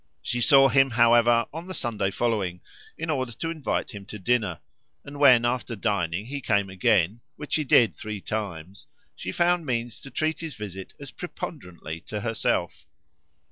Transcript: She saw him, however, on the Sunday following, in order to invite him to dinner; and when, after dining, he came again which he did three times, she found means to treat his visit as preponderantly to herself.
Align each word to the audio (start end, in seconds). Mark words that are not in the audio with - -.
She 0.23 0.41
saw 0.41 0.67
him, 0.67 0.89
however, 0.89 1.45
on 1.53 1.67
the 1.67 1.75
Sunday 1.75 2.09
following, 2.09 2.61
in 2.97 3.11
order 3.11 3.33
to 3.33 3.51
invite 3.51 3.91
him 3.91 4.03
to 4.07 4.17
dinner; 4.17 4.59
and 5.05 5.19
when, 5.19 5.45
after 5.45 5.75
dining, 5.75 6.25
he 6.25 6.41
came 6.41 6.71
again 6.71 7.19
which 7.35 7.53
he 7.53 7.63
did 7.63 7.93
three 7.93 8.19
times, 8.19 8.87
she 9.15 9.31
found 9.31 9.63
means 9.67 9.99
to 9.99 10.09
treat 10.09 10.39
his 10.39 10.55
visit 10.55 10.93
as 10.99 11.11
preponderantly 11.11 11.99
to 12.07 12.21
herself. 12.21 12.87